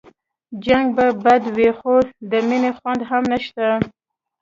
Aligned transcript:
جنګ 0.65 0.87
به 0.95 1.05
بد 1.23 1.43
وي 1.55 1.69
خو 1.77 1.93
د 2.31 2.33
مينې 2.47 2.71
خوند 2.77 3.01
هم 3.09 3.23
نشته 3.31 3.65